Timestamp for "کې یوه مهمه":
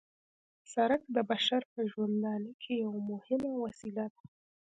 2.61-3.51